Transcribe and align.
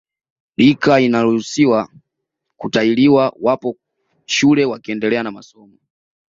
Rika 0.57 0.99
inayoruhusiwa 0.99 1.89
kutahiliwa 2.57 3.35
wapo 3.41 3.77
shule 4.25 4.65
wakiendelea 4.65 5.23
na 5.23 5.31
masomo 5.31 5.77